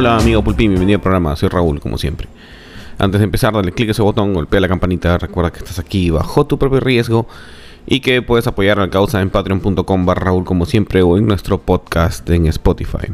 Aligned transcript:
Hola 0.00 0.16
amigo 0.16 0.42
Pulpín, 0.42 0.70
bienvenido 0.70 0.96
al 0.96 1.02
programa, 1.02 1.36
soy 1.36 1.50
Raúl 1.50 1.78
como 1.78 1.98
siempre. 1.98 2.26
Antes 2.96 3.20
de 3.20 3.26
empezar, 3.26 3.52
dale 3.52 3.70
clic 3.70 3.88
a 3.88 3.90
ese 3.90 4.00
botón, 4.00 4.32
golpea 4.32 4.58
la 4.58 4.66
campanita, 4.66 5.18
recuerda 5.18 5.52
que 5.52 5.58
estás 5.58 5.78
aquí 5.78 6.08
bajo 6.08 6.46
tu 6.46 6.58
propio 6.58 6.80
riesgo 6.80 7.28
y 7.86 8.00
que 8.00 8.22
puedes 8.22 8.46
apoyar 8.46 8.78
la 8.78 8.88
causa 8.88 9.20
en 9.20 9.28
patreon.com 9.28 10.06
barra 10.06 10.24
Raúl 10.24 10.46
como 10.46 10.64
siempre 10.64 11.02
o 11.02 11.18
en 11.18 11.26
nuestro 11.26 11.58
podcast 11.60 12.30
en 12.30 12.46
Spotify. 12.46 13.08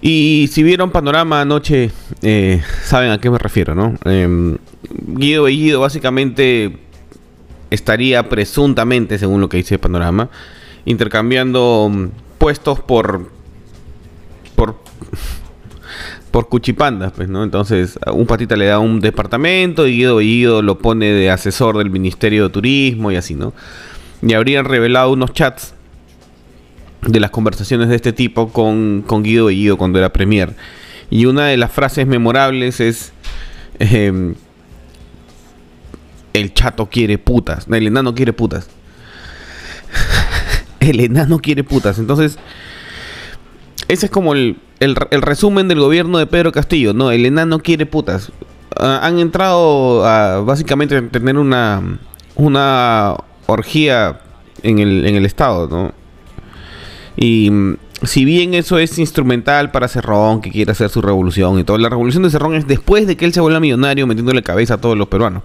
Y 0.00 0.48
si 0.52 0.62
vieron 0.62 0.92
Panorama 0.92 1.40
anoche, 1.40 1.90
eh, 2.22 2.62
saben 2.84 3.10
a 3.10 3.18
qué 3.18 3.28
me 3.28 3.38
refiero, 3.38 3.74
¿no? 3.74 3.96
Eh, 4.04 4.56
Guido 4.88 5.42
Bellido 5.42 5.80
básicamente 5.80 6.78
estaría 7.70 8.28
presuntamente, 8.28 9.18
según 9.18 9.40
lo 9.40 9.48
que 9.48 9.56
dice 9.56 9.80
Panorama, 9.80 10.30
intercambiando 10.84 11.90
puestos 12.38 12.78
por 12.78 13.34
por 16.36 16.50
cuchipandas, 16.50 17.12
pues, 17.12 17.30
¿no? 17.30 17.42
Entonces, 17.42 17.98
un 18.12 18.26
patita 18.26 18.56
le 18.56 18.66
da 18.66 18.78
un 18.78 19.00
departamento 19.00 19.86
y 19.86 19.92
Guido 19.92 20.16
Bellido 20.16 20.60
lo 20.60 20.76
pone 20.76 21.06
de 21.06 21.30
asesor 21.30 21.78
del 21.78 21.88
Ministerio 21.88 22.42
de 22.42 22.50
Turismo 22.50 23.10
y 23.10 23.16
así, 23.16 23.34
¿no? 23.34 23.54
Y 24.20 24.34
habrían 24.34 24.66
revelado 24.66 25.12
unos 25.12 25.32
chats 25.32 25.72
de 27.00 27.20
las 27.20 27.30
conversaciones 27.30 27.88
de 27.88 27.96
este 27.96 28.12
tipo 28.12 28.50
con, 28.52 29.02
con 29.06 29.22
Guido 29.22 29.46
Bellido 29.46 29.78
cuando 29.78 29.98
era 29.98 30.12
premier. 30.12 30.54
Y 31.08 31.24
una 31.24 31.46
de 31.46 31.56
las 31.56 31.72
frases 31.72 32.06
memorables 32.06 32.80
es... 32.80 33.14
El 33.78 34.36
chato 36.52 36.90
quiere 36.90 37.16
putas. 37.16 37.66
El 37.66 37.86
enano 37.86 38.14
quiere 38.14 38.34
putas. 38.34 38.68
el 40.80 41.00
enano 41.00 41.38
quiere 41.38 41.64
putas. 41.64 41.98
Entonces, 41.98 42.38
ese 43.88 44.06
es 44.06 44.12
como 44.12 44.34
el, 44.34 44.56
el, 44.80 44.96
resumen 45.22 45.68
del 45.68 45.80
gobierno 45.80 46.18
de 46.18 46.26
Pedro 46.26 46.52
Castillo, 46.52 46.92
¿no? 46.92 47.10
El 47.10 47.26
enano 47.26 47.60
quiere 47.60 47.86
putas. 47.86 48.32
Ah, 48.78 49.00
han 49.02 49.18
entrado 49.18 50.04
a 50.04 50.40
básicamente 50.40 51.00
tener 51.02 51.38
una, 51.38 51.98
una 52.34 53.16
orgía 53.46 54.20
en 54.62 54.78
el, 54.78 55.06
en 55.06 55.14
el 55.14 55.24
Estado, 55.24 55.68
¿no? 55.68 55.92
Y 57.16 57.50
mm, 57.50 57.76
si 58.02 58.24
bien 58.24 58.54
eso 58.54 58.78
es 58.78 58.98
instrumental 58.98 59.70
para 59.70 59.88
Cerrón, 59.88 60.40
que 60.40 60.50
quiere 60.50 60.72
hacer 60.72 60.90
su 60.90 61.00
revolución 61.00 61.58
y 61.58 61.64
todo, 61.64 61.78
la 61.78 61.88
revolución 61.88 62.22
de 62.22 62.30
Cerrón 62.30 62.54
es 62.54 62.66
después 62.66 63.06
de 63.06 63.16
que 63.16 63.24
él 63.24 63.32
se 63.32 63.40
vuelva 63.40 63.60
millonario 63.60 64.06
metiéndole 64.06 64.42
cabeza 64.42 64.74
a 64.74 64.80
todos 64.80 64.96
los 64.96 65.08
peruanos. 65.08 65.42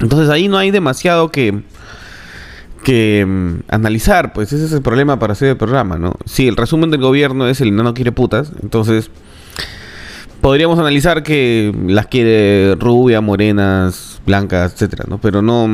Entonces 0.00 0.28
ahí 0.30 0.48
no 0.48 0.58
hay 0.58 0.70
demasiado 0.70 1.30
que, 1.30 1.62
que 2.82 3.24
mm, 3.26 3.62
analizar, 3.68 4.32
pues 4.32 4.52
ese 4.52 4.64
es 4.64 4.72
el 4.72 4.82
problema 4.82 5.18
para 5.18 5.32
hacer 5.32 5.48
el 5.48 5.56
programa, 5.56 5.98
¿no? 5.98 6.14
Si 6.24 6.48
el 6.48 6.56
resumen 6.56 6.90
del 6.90 7.00
gobierno 7.00 7.46
es 7.46 7.60
el 7.60 7.74
no 7.74 7.94
quiere 7.94 8.12
putas, 8.12 8.52
entonces 8.62 9.10
podríamos 10.40 10.78
analizar 10.78 11.22
que 11.22 11.74
las 11.86 12.06
quiere 12.06 12.74
rubia, 12.76 13.20
morenas, 13.20 14.20
blancas, 14.26 14.72
etcétera, 14.72 15.04
¿no? 15.08 15.18
Pero 15.18 15.42
no 15.42 15.68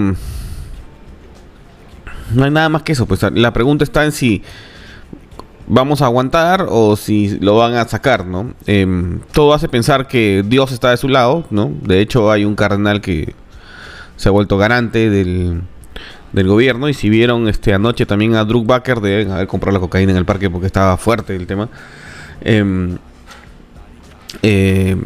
no 2.32 2.44
hay 2.44 2.50
nada 2.50 2.68
más 2.68 2.82
que 2.82 2.92
eso, 2.92 3.06
pues 3.06 3.22
la 3.34 3.52
pregunta 3.52 3.84
está 3.84 4.04
en 4.04 4.12
si 4.12 4.42
vamos 5.68 6.02
a 6.02 6.06
aguantar 6.06 6.66
o 6.68 6.96
si 6.96 7.38
lo 7.40 7.56
van 7.56 7.74
a 7.74 7.86
sacar, 7.86 8.26
¿no? 8.26 8.54
Em, 8.66 9.20
todo 9.32 9.54
hace 9.54 9.68
pensar 9.68 10.06
que 10.08 10.44
Dios 10.46 10.72
está 10.72 10.90
de 10.90 10.96
su 10.96 11.08
lado, 11.08 11.46
¿no? 11.50 11.72
De 11.82 12.00
hecho 12.00 12.30
hay 12.30 12.44
un 12.44 12.56
cardenal 12.56 13.00
que 13.00 13.34
se 14.16 14.28
ha 14.28 14.32
vuelto 14.32 14.58
garante 14.58 15.10
del, 15.10 15.62
del 16.32 16.48
gobierno. 16.48 16.88
Y 16.88 16.94
si 16.94 17.08
vieron 17.08 17.48
este 17.48 17.74
anoche 17.74 18.06
también 18.06 18.34
a 18.34 18.44
Druckbacher, 18.44 19.00
de 19.00 19.30
haber 19.30 19.46
comprado 19.46 19.74
la 19.74 19.80
cocaína 19.80 20.12
en 20.12 20.18
el 20.18 20.24
parque 20.24 20.50
porque 20.50 20.66
estaba 20.66 20.96
fuerte 20.96 21.34
el 21.34 21.46
tema. 21.46 21.68
Em, 22.40 22.98
em, 24.42 25.02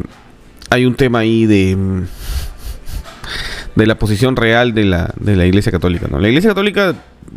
hay 0.69 0.85
un 0.85 0.95
tema 0.95 1.19
ahí 1.19 1.45
de 1.45 2.05
de 3.75 3.87
la 3.87 3.95
posición 3.95 4.35
real 4.35 4.73
de 4.73 4.85
la, 4.85 5.13
de 5.19 5.35
la 5.35 5.45
Iglesia 5.45 5.71
Católica, 5.71 6.07
¿no? 6.09 6.19
La 6.19 6.27
Iglesia 6.27 6.49
Católica 6.49 6.95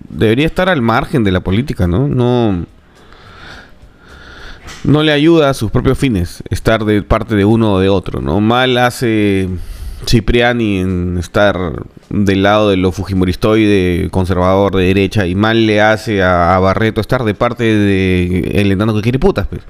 debería 0.08 0.46
estar 0.46 0.68
al 0.68 0.82
margen 0.82 1.24
de 1.24 1.32
la 1.32 1.40
política, 1.40 1.86
¿no? 1.86 2.08
No 2.08 2.66
no 4.82 5.02
le 5.02 5.12
ayuda 5.12 5.48
a 5.48 5.54
sus 5.54 5.70
propios 5.70 5.98
fines 5.98 6.42
estar 6.50 6.84
de 6.84 7.02
parte 7.02 7.34
de 7.34 7.44
uno 7.44 7.74
o 7.74 7.78
de 7.78 7.88
otro, 7.88 8.20
¿no? 8.20 8.40
Mal 8.40 8.76
hace 8.76 9.48
Cipriani 10.06 10.78
en 10.78 11.18
estar 11.18 11.84
del 12.10 12.42
lado 12.42 12.70
de 12.70 12.76
lo 12.76 12.92
fujimoristoide, 12.92 14.08
conservador 14.10 14.76
de 14.76 14.84
derecha, 14.84 15.26
y 15.26 15.34
mal 15.34 15.66
le 15.66 15.80
hace 15.80 16.22
a, 16.22 16.58
Barreto 16.58 17.00
estar 17.00 17.24
de 17.24 17.34
parte 17.34 17.64
de 17.64 18.50
el 18.54 18.72
enano 18.72 18.94
que 18.94 19.02
quiere 19.02 19.18
putas, 19.18 19.46
pues. 19.46 19.62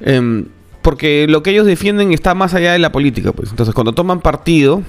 Em, 0.00 0.46
porque 0.82 1.26
lo 1.28 1.42
que 1.42 1.50
ellos 1.50 1.66
defienden 1.66 2.12
está 2.12 2.34
más 2.34 2.54
allá 2.54 2.72
de 2.72 2.78
la 2.78 2.92
política, 2.92 3.32
pues. 3.32 3.50
Entonces, 3.50 3.74
cuando 3.74 3.92
toman 3.92 4.20
partido, 4.20 4.82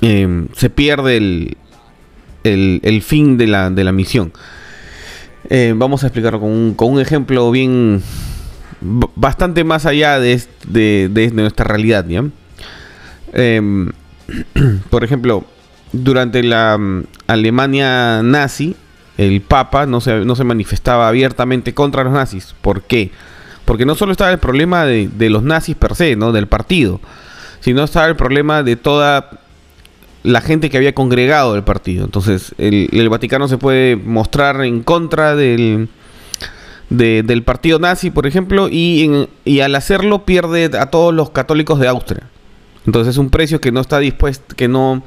em, 0.00 0.48
se 0.54 0.70
pierde 0.70 1.16
el, 1.16 1.56
el, 2.44 3.02
fin 3.02 3.36
de 3.36 3.46
la, 3.46 3.70
de 3.70 3.84
la 3.84 3.92
misión. 3.92 4.32
Em, 5.48 5.78
vamos 5.78 6.02
a 6.02 6.06
explicarlo 6.06 6.40
con 6.40 6.50
un, 6.50 6.74
con 6.74 6.92
un 6.92 7.00
ejemplo 7.00 7.50
bien 7.50 8.02
bastante 8.80 9.62
más 9.62 9.86
allá 9.86 10.18
de, 10.18 10.42
de, 10.66 11.08
de 11.08 11.30
nuestra 11.30 11.64
realidad, 11.64 12.06
¿ya? 12.08 12.24
Em, 13.32 13.90
por 14.90 15.04
ejemplo, 15.04 15.44
durante 15.92 16.42
la 16.42 16.78
mm, 16.78 17.04
Alemania 17.26 18.22
nazi, 18.22 18.76
el 19.18 19.40
Papa 19.42 19.86
no 19.86 20.00
se, 20.00 20.24
no 20.24 20.34
se 20.34 20.44
manifestaba 20.44 21.08
abiertamente 21.08 21.74
contra 21.74 22.04
los 22.04 22.12
nazis. 22.12 22.54
¿Por 22.60 22.82
qué? 22.82 23.10
Porque 23.64 23.84
no 23.86 23.94
solo 23.94 24.12
estaba 24.12 24.30
el 24.32 24.38
problema 24.38 24.84
de, 24.84 25.30
los 25.30 25.42
nazis 25.42 25.76
per 25.76 25.94
se, 25.94 26.16
¿no? 26.16 26.32
Del 26.32 26.48
partido, 26.48 27.00
sino 27.60 27.84
estaba 27.84 28.06
el 28.06 28.16
problema 28.16 28.62
de 28.62 28.76
toda 28.76 29.30
la 30.24 30.40
gente 30.40 30.70
que 30.70 30.76
había 30.76 30.94
congregado 30.94 31.54
el 31.54 31.62
partido. 31.62 32.04
Entonces, 32.04 32.54
el, 32.58 33.08
Vaticano 33.08 33.48
se 33.48 33.58
puede 33.58 33.96
mostrar 33.96 34.64
en 34.64 34.82
contra 34.82 35.36
del, 35.36 35.88
del 36.88 37.42
partido 37.44 37.78
nazi, 37.78 38.10
por 38.10 38.26
ejemplo, 38.26 38.68
y, 38.68 39.28
y 39.44 39.60
al 39.60 39.74
hacerlo 39.74 40.24
pierde 40.24 40.70
a 40.78 40.86
todos 40.86 41.14
los 41.14 41.30
católicos 41.30 41.78
de 41.78 41.88
Austria. 41.88 42.28
Entonces 42.86 43.12
es 43.12 43.18
un 43.18 43.30
precio 43.30 43.60
que 43.60 43.72
no 43.72 43.80
está 43.80 43.98
dispuesto, 43.98 44.54
que 44.56 44.68
no, 44.68 45.02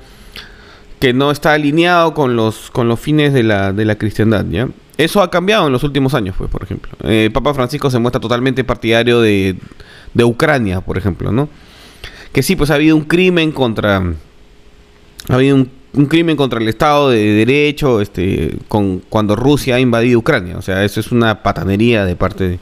que 0.99 1.13
no 1.13 1.31
está 1.31 1.53
alineado 1.53 2.13
con 2.13 2.35
los, 2.35 2.71
con 2.71 2.87
los 2.87 2.99
fines 2.99 3.33
de 3.33 3.43
la, 3.43 3.73
de 3.73 3.85
la 3.85 3.95
cristiandad, 3.95 4.45
¿ya? 4.49 4.67
Eso 4.97 5.21
ha 5.21 5.29
cambiado 5.29 5.67
en 5.67 5.73
los 5.73 5.83
últimos 5.83 6.13
años, 6.13 6.35
pues, 6.37 6.49
por 6.49 6.63
ejemplo. 6.63 6.93
Eh, 7.03 7.29
Papa 7.33 7.53
Francisco 7.53 7.89
se 7.89 7.99
muestra 7.99 8.21
totalmente 8.21 8.63
partidario 8.63 9.19
de, 9.19 9.57
de 10.13 10.23
Ucrania, 10.23 10.79
por 10.79 10.97
ejemplo, 10.97 11.33
¿no? 11.33 11.49
Que 12.31 12.41
sí, 12.41 12.55
pues 12.55 12.71
ha 12.71 12.75
habido 12.75 12.95
un 12.95 13.03
crimen 13.03 13.51
contra... 13.51 13.97
Ha 15.27 15.33
habido 15.33 15.55
un, 15.57 16.05
crimen 16.07 16.37
contra 16.37 16.59
el 16.59 16.67
Estado 16.67 17.09
de 17.09 17.17
Derecho 17.17 18.01
este, 18.01 18.57
con, 18.67 18.99
cuando 19.09 19.35
Rusia 19.35 19.75
ha 19.75 19.79
invadido 19.79 20.19
Ucrania. 20.19 20.57
O 20.57 20.61
sea, 20.61 20.83
eso 20.83 20.99
es 20.99 21.11
una 21.11 21.41
patanería 21.41 22.05
de 22.05 22.15
parte 22.15 22.59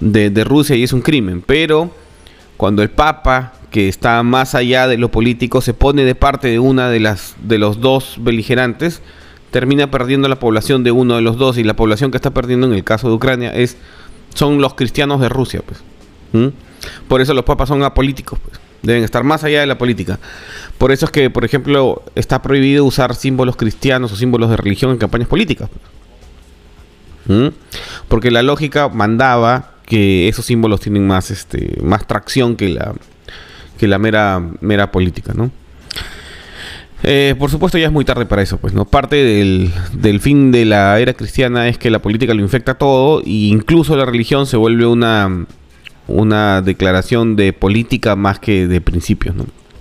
de, 0.00 0.30
de 0.30 0.44
Rusia 0.44 0.76
y 0.76 0.82
es 0.82 0.92
un 0.92 1.00
crimen. 1.00 1.42
Pero 1.46 1.92
cuando 2.56 2.82
el 2.82 2.90
Papa 2.90 3.54
que 3.74 3.88
está 3.88 4.22
más 4.22 4.54
allá 4.54 4.86
de 4.86 4.96
lo 4.98 5.10
político, 5.10 5.60
se 5.60 5.74
pone 5.74 6.04
de 6.04 6.14
parte 6.14 6.46
de 6.46 6.60
una 6.60 6.90
de 6.90 7.00
las 7.00 7.34
de 7.42 7.58
los 7.58 7.80
dos 7.80 8.18
beligerantes, 8.20 9.02
termina 9.50 9.90
perdiendo 9.90 10.28
la 10.28 10.38
población 10.38 10.84
de 10.84 10.92
uno 10.92 11.16
de 11.16 11.22
los 11.22 11.38
dos 11.38 11.58
y 11.58 11.64
la 11.64 11.74
población 11.74 12.12
que 12.12 12.16
está 12.16 12.30
perdiendo 12.30 12.68
en 12.68 12.72
el 12.72 12.84
caso 12.84 13.08
de 13.08 13.14
Ucrania 13.14 13.52
es 13.52 13.76
son 14.32 14.60
los 14.60 14.74
cristianos 14.74 15.20
de 15.20 15.28
Rusia, 15.28 15.60
pues. 15.66 16.52
Por 17.08 17.20
eso 17.20 17.34
los 17.34 17.44
papas 17.44 17.68
son 17.68 17.82
apolíticos, 17.82 18.38
pues. 18.46 18.60
Deben 18.82 19.02
estar 19.02 19.24
más 19.24 19.42
allá 19.42 19.58
de 19.58 19.66
la 19.66 19.76
política. 19.76 20.20
Por 20.78 20.92
eso 20.92 21.06
es 21.06 21.10
que, 21.10 21.28
por 21.28 21.44
ejemplo, 21.44 22.04
está 22.14 22.42
prohibido 22.42 22.84
usar 22.84 23.16
símbolos 23.16 23.56
cristianos 23.56 24.12
o 24.12 24.16
símbolos 24.16 24.50
de 24.50 24.56
religión 24.56 24.92
en 24.92 24.98
campañas 24.98 25.26
políticas. 25.26 25.68
Pues. 27.26 27.52
Porque 28.06 28.30
la 28.30 28.44
lógica 28.44 28.88
mandaba 28.88 29.72
que 29.84 30.28
esos 30.28 30.46
símbolos 30.46 30.78
tienen 30.78 31.08
más, 31.08 31.32
este, 31.32 31.76
más 31.82 32.06
tracción 32.06 32.54
que 32.54 32.68
la, 32.68 32.94
que 33.78 33.88
la 33.88 33.98
mera, 33.98 34.42
mera 34.60 34.90
política, 34.90 35.32
¿no? 35.34 35.50
Eh, 37.06 37.34
por 37.38 37.50
supuesto 37.50 37.76
ya 37.76 37.86
es 37.86 37.92
muy 37.92 38.06
tarde 38.06 38.24
para 38.24 38.40
eso, 38.40 38.56
pues, 38.56 38.72
¿no? 38.72 38.86
Parte 38.86 39.16
del, 39.16 39.70
del, 39.92 40.20
fin 40.20 40.50
de 40.52 40.64
la 40.64 40.98
era 40.98 41.12
cristiana 41.12 41.68
es 41.68 41.76
que 41.76 41.90
la 41.90 42.00
política 42.00 42.32
lo 42.32 42.40
infecta 42.40 42.74
todo 42.74 43.20
e 43.20 43.48
incluso 43.50 43.94
la 43.94 44.06
religión 44.06 44.46
se 44.46 44.56
vuelve 44.56 44.86
una, 44.86 45.44
una 46.08 46.62
declaración 46.62 47.36
de 47.36 47.52
política 47.52 48.16
más 48.16 48.38
que 48.38 48.66
de 48.66 48.80
principios. 48.80 49.34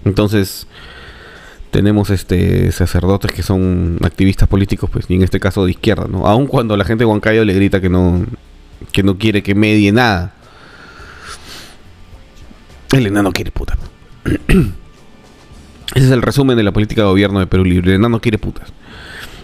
Entonces 0.03 0.67
tenemos 1.71 2.09
este 2.09 2.71
sacerdotes 2.71 3.31
que 3.31 3.41
son 3.41 3.97
activistas 4.03 4.47
políticos, 4.47 4.89
pues, 4.91 5.05
y 5.09 5.15
en 5.15 5.23
este 5.23 5.39
caso 5.39 5.65
de 5.65 5.71
izquierda, 5.71 6.07
¿no? 6.09 6.27
Aun 6.27 6.47
cuando 6.47 6.77
la 6.77 6.85
gente 6.85 7.03
de 7.03 7.05
Huancayo 7.05 7.43
le 7.45 7.53
grita 7.53 7.81
que 7.81 7.89
no, 7.89 8.25
que 8.91 9.01
no 9.01 9.17
quiere 9.17 9.43
que 9.43 9.55
medie 9.55 9.91
nada. 9.91 10.33
El 12.93 13.07
enano 13.07 13.31
quiere 13.31 13.51
puta. 13.51 13.75
Ese 15.95 16.05
es 16.05 16.11
el 16.11 16.21
resumen 16.21 16.55
de 16.55 16.63
la 16.63 16.71
política 16.71 17.01
de 17.01 17.07
gobierno 17.07 17.39
de 17.39 17.47
Perú 17.47 17.65
Libre. 17.65 17.89
El 17.91 17.95
enano 17.95 18.19
quiere 18.19 18.37
putas. 18.37 18.71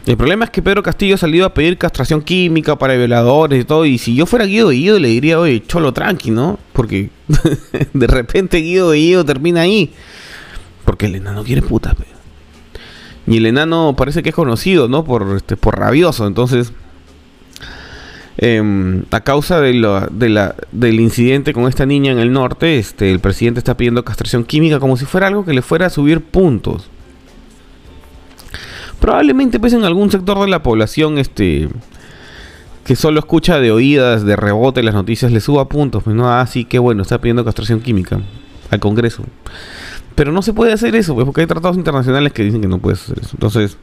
El 0.06 0.18
problema 0.18 0.46
es 0.46 0.52
que 0.52 0.62
Pedro 0.62 0.82
Castillo 0.82 1.16
ha 1.16 1.18
salido 1.18 1.46
a 1.46 1.54
pedir 1.54 1.78
castración 1.78 2.22
química 2.22 2.78
para 2.78 2.96
violadores 2.96 3.62
y 3.62 3.66
todo. 3.66 3.86
Y 3.86 3.98
si 3.98 4.16
yo 4.16 4.26
fuera 4.26 4.46
Guido 4.46 4.70
Guido 4.70 5.00
le 5.00 5.10
diría, 5.10 5.40
oye, 5.40 5.64
cholo 5.66 5.94
tranqui, 5.94 6.32
¿no? 6.32 6.60
Porque 6.74 7.10
de 7.94 8.08
repente 8.08 8.58
Guido 8.58 8.92
Guido 8.92 9.26
termina 9.26 9.62
ahí. 9.62 9.92
Porque 10.86 11.08
el 11.08 11.16
enano 11.16 11.44
quiere 11.44 11.62
puta, 11.62 11.96
Y 13.28 13.38
el 13.38 13.46
enano 13.46 13.96
parece 13.98 14.24
que 14.24 14.30
es 14.30 14.36
conocido, 14.36 14.88
¿no? 14.88 15.04
Por, 15.04 15.36
este, 15.36 15.58
por 15.58 15.78
rabioso. 15.78 16.26
Entonces, 16.26 16.72
em, 18.42 19.04
a 19.12 19.22
causa 19.22 19.60
de 19.60 20.54
del 20.72 21.00
incidente 21.00 21.54
con 21.54 21.68
esta 21.68 21.86
niña 21.86 22.12
en 22.12 22.20
el 22.20 22.32
norte, 22.32 22.80
este, 22.80 23.12
el 23.12 23.20
presidente 23.20 23.60
está 23.60 23.76
pidiendo 23.76 24.06
castración 24.06 24.46
química 24.46 24.80
como 24.80 24.98
si 24.98 25.06
fuera 25.06 25.28
algo 25.28 25.46
que 25.46 25.54
le 25.54 25.62
fuera 25.62 25.88
a 25.88 25.90
subir 25.90 26.22
puntos. 26.22 26.90
Probablemente 29.00 29.60
pues 29.60 29.74
en 29.74 29.84
algún 29.84 30.10
sector 30.12 30.40
de 30.40 30.48
la 30.48 30.64
población 30.64 31.18
este 31.18 31.70
que 32.90 32.96
solo 32.96 33.20
escucha 33.20 33.60
de 33.60 33.72
oídas, 33.72 34.26
de 34.26 34.36
rebote 34.36 34.82
las 34.82 34.96
noticias, 34.96 35.32
le 35.32 35.42
suba 35.42 35.70
puntos. 35.70 36.02
Pues 36.02 36.16
no, 36.16 36.28
ah, 36.32 36.46
sí, 36.48 36.66
qué 36.66 36.80
bueno, 36.80 37.04
está 37.04 37.22
pidiendo 37.22 37.46
castración 37.46 37.82
química 37.82 38.20
al 38.72 38.80
Congreso. 38.80 39.24
Pero 40.16 40.32
no 40.32 40.42
se 40.42 40.54
puede 40.54 40.74
hacer 40.74 40.96
eso, 40.96 41.14
pues, 41.14 41.26
porque 41.26 41.42
hay 41.42 41.48
tratados 41.48 41.78
internacionales 41.78 42.34
que 42.34 42.44
dicen 42.44 42.62
que 42.62 42.68
no 42.68 42.80
puedes 42.80 43.04
hacer 43.04 43.20
eso. 43.20 43.30
Entonces, 43.34 43.78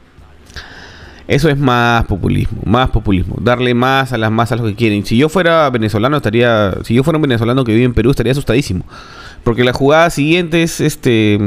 eso 1.29 1.49
es 1.49 1.59
más 1.59 2.05
populismo, 2.05 2.61
más 2.65 2.91
populismo. 2.91 3.37
Darle 3.41 3.75
más 3.75 4.13
a 4.13 4.19
las 4.19 4.31
masas 4.31 4.61
lo 4.61 4.67
que 4.67 4.75
quieren. 4.75 5.05
Si 5.05 5.17
yo 5.17 5.29
fuera 5.29 5.69
venezolano, 5.71 6.17
estaría. 6.17 6.75
Si 6.85 6.95
yo 6.95 7.03
fuera 7.03 7.19
un 7.19 7.23
venezolano 7.23 7.65
que 7.65 7.73
vive 7.73 7.85
en 7.85 7.95
Perú, 7.95 8.11
estaría 8.11 8.33
asustadísimo. 8.33 8.85
Porque 9.43 9.65
la 9.65 9.73
jugada 9.73 10.11
siguiente 10.11 10.63
es 10.63 10.81
este. 10.81 11.39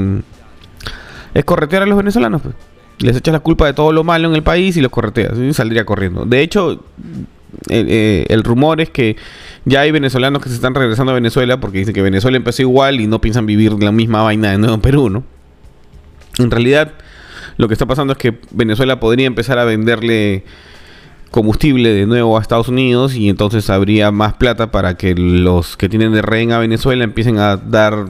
Es 1.33 1.45
corretear 1.45 1.83
a 1.83 1.85
los 1.85 1.97
venezolanos, 1.97 2.41
pues 2.41 2.55
les 2.99 3.15
echas 3.15 3.31
la 3.31 3.39
culpa 3.39 3.65
de 3.65 3.73
todo 3.73 3.91
lo 3.91 4.03
malo 4.03 4.27
en 4.27 4.35
el 4.35 4.43
país 4.43 4.75
y 4.77 4.81
los 4.81 4.91
correteas. 4.91 5.33
Saldría 5.55 5.85
corriendo. 5.85 6.25
De 6.25 6.41
hecho, 6.41 6.83
eh, 7.69 8.25
el, 8.29 8.43
rumor 8.43 8.81
es 8.81 8.89
que 8.89 9.15
ya 9.65 9.81
hay 9.81 9.91
venezolanos 9.91 10.41
que 10.41 10.49
se 10.49 10.55
están 10.55 10.75
regresando 10.75 11.11
a 11.11 11.15
Venezuela 11.15 11.59
porque 11.59 11.79
dicen 11.79 11.93
que 11.93 12.01
Venezuela 12.01 12.37
empezó 12.37 12.61
igual 12.61 12.99
y 13.01 13.07
no 13.07 13.21
piensan 13.21 13.45
vivir 13.45 13.71
la 13.81 13.91
misma 13.91 14.21
vaina 14.21 14.51
de 14.51 14.57
nuevo 14.57 14.75
en 14.75 14.81
Perú, 14.81 15.09
¿no? 15.09 15.23
En 16.37 16.51
realidad, 16.51 16.93
lo 17.59 17.67
que 17.67 17.73
está 17.73 17.85
pasando 17.85 18.13
es 18.13 18.17
que 18.17 18.39
Venezuela 18.51 19.01
podría 19.01 19.27
empezar 19.27 19.59
a 19.59 19.65
venderle 19.65 20.45
combustible 21.29 21.94
de 21.94 22.06
nuevo 22.06 22.38
a 22.38 22.41
Estados 22.41 22.69
Unidos 22.69 23.15
y 23.15 23.27
entonces 23.27 23.69
habría 23.69 24.11
más 24.11 24.33
plata 24.35 24.71
para 24.71 24.95
que 24.95 25.13
los 25.13 25.75
que 25.75 25.89
tienen 25.89 26.13
de 26.13 26.21
rehén 26.21 26.53
a 26.53 26.59
Venezuela 26.59 27.03
empiecen 27.03 27.38
a 27.38 27.57
dar 27.57 28.06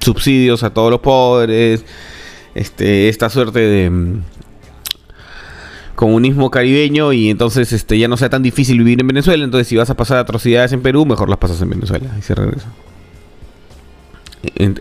subsidios 0.00 0.62
a 0.64 0.74
todos 0.74 0.90
los 0.90 1.00
pobres 1.00 1.82
este, 2.54 3.08
esta 3.08 3.30
suerte 3.30 3.60
de 3.60 3.88
mm, 3.88 4.22
comunismo 5.94 6.50
caribeño 6.50 7.14
y 7.14 7.30
entonces 7.30 7.72
este, 7.72 7.98
ya 7.98 8.06
no 8.06 8.18
sea 8.18 8.28
tan 8.28 8.42
difícil 8.42 8.76
vivir 8.76 9.00
en 9.00 9.06
Venezuela. 9.06 9.44
Entonces, 9.44 9.66
si 9.66 9.76
vas 9.76 9.88
a 9.88 9.96
pasar 9.96 10.18
atrocidades 10.18 10.74
en 10.74 10.82
Perú, 10.82 11.06
mejor 11.06 11.30
las 11.30 11.38
pasas 11.38 11.62
en 11.62 11.70
Venezuela 11.70 12.10
y 12.18 12.22
se 12.22 12.34
regresa. 12.34 12.68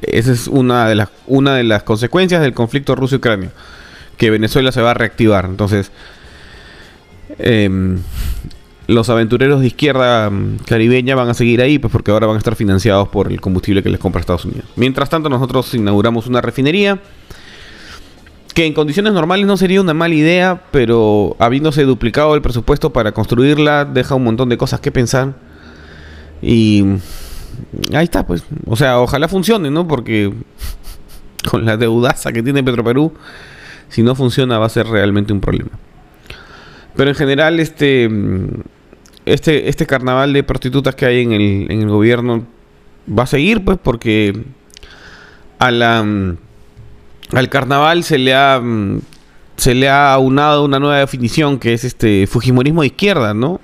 Esa 0.02 0.32
es 0.34 0.48
una 0.48 0.90
de 0.90 0.96
las, 0.96 1.10
una 1.26 1.56
de 1.56 1.64
las 1.64 1.84
consecuencias 1.84 2.42
del 2.42 2.54
conflicto 2.54 2.96
ruso-ucranio. 2.96 3.52
Que 4.20 4.30
Venezuela 4.30 4.72
se 4.72 4.84
va 4.84 4.92
a 4.92 4.94
reactivar. 4.94 5.46
Entonces, 5.46 5.92
em, 7.40 7.98
los 8.86 9.10
aventureros 9.10 9.62
de 9.62 9.68
izquierda 9.68 10.30
mm, 10.30 10.58
caribeña 10.68 11.16
van 11.16 11.30
a 11.30 11.34
seguir 11.34 11.62
ahí, 11.62 11.80
pues 11.80 11.92
porque 11.92 12.12
ahora 12.12 12.28
van 12.28 12.36
a 12.36 12.40
estar 12.40 12.56
financiados 12.56 13.08
por 13.08 13.32
el 13.32 13.42
combustible 13.42 13.82
que 13.82 13.90
les 13.90 14.00
compra 14.00 14.22
Estados 14.22 14.46
Unidos. 14.46 14.66
Mientras 14.76 15.10
tanto, 15.10 15.30
nosotros 15.30 15.74
inauguramos 15.74 16.28
una 16.28 16.42
refinería 16.42 17.00
que 18.54 18.66
en 18.66 18.74
condiciones 18.74 19.14
normales 19.14 19.46
no 19.46 19.56
sería 19.56 19.80
una 19.80 19.94
mala 19.94 20.16
idea, 20.16 20.64
pero 20.72 21.36
habiéndose 21.40 21.84
duplicado 21.84 22.36
el 22.36 22.42
presupuesto 22.42 22.92
para 22.92 23.14
construirla, 23.14 23.86
deja 23.86 24.16
un 24.16 24.26
montón 24.26 24.50
de 24.50 24.58
cosas 24.58 24.82
que 24.82 24.92
pensar. 24.92 25.34
Y 26.42 26.84
ahí 27.94 28.04
está, 28.04 28.26
pues. 28.26 28.44
O 28.66 28.76
sea, 28.76 29.00
ojalá 29.00 29.28
funcione, 29.28 29.70
¿no? 29.70 29.88
Porque 29.88 30.34
con 31.50 31.66
la 31.66 31.78
deudaza 31.78 32.32
que 32.32 32.44
tiene 32.44 32.64
Petroperú, 32.64 33.14
si 33.90 34.04
no 34.04 34.16
funciona 34.16 34.58
va 34.58 34.66
a 34.66 34.70
ser 34.70 34.88
realmente 34.88 35.34
un 35.34 35.42
problema. 35.42 35.72
Pero 36.96 37.10
en 37.10 37.16
general, 37.16 37.60
este, 37.60 38.10
este, 39.26 39.70
este 39.70 39.86
carnaval 39.86 40.34
de 40.34 40.44
prostitutas 40.44 40.96
que 40.96 41.06
hay 41.06 41.22
en 41.22 41.32
el, 41.32 41.68
en 41.72 41.82
el 41.82 41.90
gobierno 41.90 42.46
va 43.08 43.24
a 43.24 43.28
seguir, 43.28 43.64
pues, 43.64 43.78
porque 43.82 44.44
a 45.60 45.72
la 45.72 46.06
al 47.32 47.50
carnaval 47.50 48.04
se 48.04 48.18
le 48.18 48.34
ha 48.34 48.60
mm, 48.60 49.02
se 49.56 49.76
le 49.76 49.90
ha 49.90 50.14
aunado 50.14 50.64
una 50.64 50.80
nueva 50.80 50.98
definición 50.98 51.60
que 51.60 51.74
es 51.74 51.84
este 51.84 52.28
fujimorismo 52.28 52.82
de 52.82 52.88
izquierda, 52.88 53.34
¿no? 53.34 53.60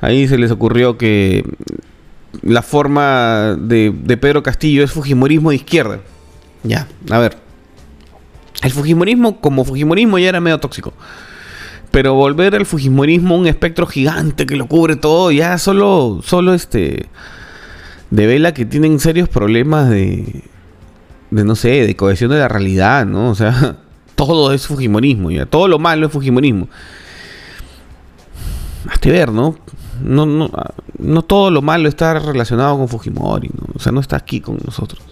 Ahí 0.00 0.28
se 0.28 0.38
les 0.38 0.52
ocurrió 0.52 0.96
que 0.96 1.44
la 2.42 2.62
forma 2.62 3.56
de, 3.58 3.92
de 3.92 4.16
Pedro 4.16 4.44
Castillo 4.44 4.84
es 4.84 4.92
fujimorismo 4.92 5.50
de 5.50 5.56
izquierda. 5.56 6.00
Ya, 6.62 6.86
a 7.10 7.18
ver. 7.18 7.47
El 8.62 8.72
fujimorismo 8.72 9.40
como 9.40 9.64
fujimorismo 9.64 10.18
ya 10.18 10.30
era 10.30 10.40
medio 10.40 10.58
tóxico. 10.58 10.92
Pero 11.90 12.14
volver 12.14 12.54
al 12.54 12.66
fujimorismo 12.66 13.36
un 13.36 13.46
espectro 13.46 13.86
gigante 13.86 14.46
que 14.46 14.56
lo 14.56 14.66
cubre 14.66 14.96
todo, 14.96 15.30
ya 15.30 15.56
solo, 15.58 16.20
solo 16.22 16.52
este, 16.52 17.06
devela 18.10 18.52
que 18.52 18.66
tienen 18.66 19.00
serios 19.00 19.28
problemas 19.28 19.88
de, 19.88 20.44
de 21.30 21.44
no 21.44 21.54
sé, 21.54 21.86
de 21.86 21.96
cohesión 21.96 22.30
de 22.30 22.38
la 22.38 22.48
realidad, 22.48 23.06
¿no? 23.06 23.30
O 23.30 23.34
sea, 23.34 23.76
todo 24.14 24.52
es 24.52 24.66
Fujimorismo, 24.66 25.30
ya. 25.30 25.46
Todo 25.46 25.68
lo 25.68 25.78
malo 25.78 26.06
es 26.06 26.12
Fujimorismo. 26.12 26.68
Hasta 28.88 29.10
ver, 29.10 29.32
¿no? 29.32 29.56
No, 30.02 30.26
no, 30.26 30.50
no 30.98 31.22
todo 31.22 31.50
lo 31.50 31.62
malo 31.62 31.88
está 31.88 32.18
relacionado 32.18 32.76
con 32.78 32.88
Fujimori, 32.88 33.48
¿no? 33.48 33.66
O 33.74 33.78
sea, 33.78 33.92
no 33.92 34.00
está 34.00 34.16
aquí 34.16 34.40
con 34.40 34.58
nosotros. 34.64 35.02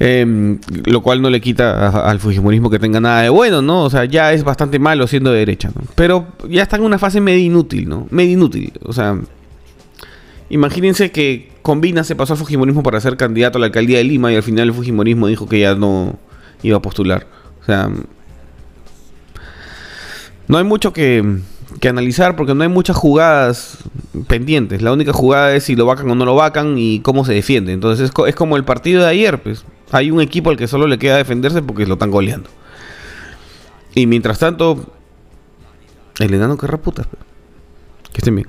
Em, 0.00 0.58
lo 0.86 1.02
cual 1.02 1.22
no 1.22 1.30
le 1.30 1.40
quita 1.40 1.88
al 2.08 2.18
Fujimorismo 2.18 2.68
que 2.68 2.80
tenga 2.80 3.00
nada 3.00 3.22
de 3.22 3.28
bueno, 3.28 3.62
¿no? 3.62 3.84
O 3.84 3.90
sea, 3.90 4.04
ya 4.04 4.32
es 4.32 4.42
bastante 4.42 4.80
malo 4.80 5.06
siendo 5.06 5.30
de 5.30 5.38
derecha, 5.38 5.70
¿no? 5.74 5.82
Pero 5.94 6.26
ya 6.48 6.62
está 6.62 6.76
en 6.76 6.82
una 6.82 6.98
fase 6.98 7.20
medio 7.20 7.44
inútil, 7.44 7.88
¿no? 7.88 8.08
Medio 8.10 8.32
inútil. 8.32 8.72
O 8.82 8.92
sea, 8.92 9.16
imagínense 10.50 11.12
que 11.12 11.52
Combina 11.62 12.02
se 12.02 12.16
pasó 12.16 12.32
al 12.32 12.38
Fujimorismo 12.40 12.82
para 12.82 13.00
ser 13.00 13.16
candidato 13.16 13.58
a 13.58 13.60
la 13.60 13.66
alcaldía 13.66 13.98
de 13.98 14.04
Lima 14.04 14.32
y 14.32 14.36
al 14.36 14.42
final 14.42 14.68
el 14.68 14.74
Fujimorismo 14.74 15.28
dijo 15.28 15.48
que 15.48 15.60
ya 15.60 15.76
no 15.76 16.18
iba 16.62 16.76
a 16.76 16.82
postular. 16.82 17.26
O 17.62 17.64
sea, 17.64 17.88
no 20.48 20.58
hay 20.58 20.64
mucho 20.64 20.92
que, 20.92 21.40
analizar 21.88 22.34
porque 22.36 22.54
no 22.54 22.62
hay 22.62 22.68
muchas 22.68 22.96
jugadas 22.96 23.78
pendientes. 24.26 24.82
La 24.82 24.92
única 24.92 25.12
jugada 25.12 25.54
es 25.54 25.64
si 25.64 25.76
lo 25.76 25.86
vacan 25.86 26.10
o 26.10 26.14
no 26.14 26.24
lo 26.24 26.34
vacan 26.34 26.78
y 26.78 27.00
cómo 27.00 27.24
se 27.24 27.34
defiende. 27.34 27.72
Entonces 27.72 28.10
es, 28.26 28.34
como 28.34 28.56
el 28.56 28.64
partido 28.64 29.02
de 29.02 29.08
ayer, 29.08 29.42
pues. 29.42 29.64
Hay 29.90 30.10
un 30.10 30.20
equipo 30.20 30.50
al 30.50 30.56
que 30.56 30.66
solo 30.66 30.86
le 30.86 30.98
queda 30.98 31.16
defenderse 31.16 31.62
porque 31.62 31.86
lo 31.86 31.94
están 31.94 32.10
goleando. 32.10 32.50
Y 33.94 34.06
mientras 34.06 34.38
tanto, 34.38 34.92
el 36.18 36.34
enano 36.34 36.56
que 36.56 36.66
putas. 36.78 37.06
Que 38.12 38.18
estén 38.18 38.34
bien. 38.36 38.48